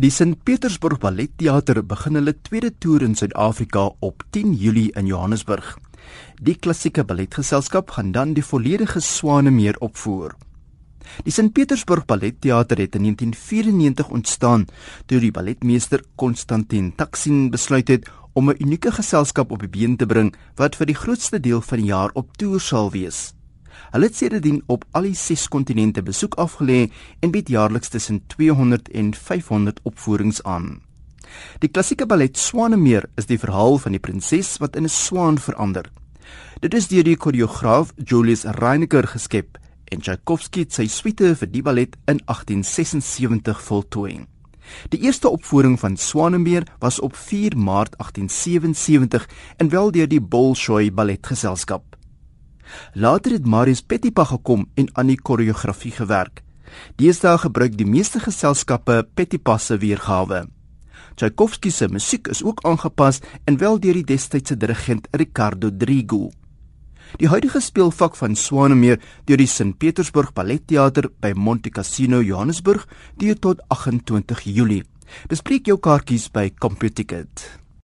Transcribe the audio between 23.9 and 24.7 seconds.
Hulle het sedertdien